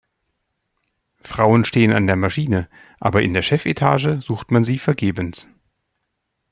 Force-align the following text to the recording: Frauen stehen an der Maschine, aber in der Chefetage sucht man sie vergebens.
Frauen 1.21 1.63
stehen 1.63 1.93
an 1.93 2.07
der 2.07 2.15
Maschine, 2.15 2.67
aber 2.99 3.21
in 3.21 3.35
der 3.35 3.43
Chefetage 3.43 4.17
sucht 4.21 4.49
man 4.49 4.63
sie 4.63 4.79
vergebens. 4.79 5.47